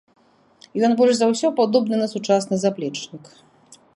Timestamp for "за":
1.19-1.25